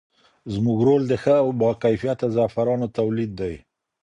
زموږ 0.53 0.79
رول 0.87 1.03
د 1.07 1.13
ښه 1.23 1.35
او 1.43 1.49
باکیفیته 1.61 2.25
زعفرانو 2.35 2.87
تولید 2.97 3.31
دی. 3.41 3.55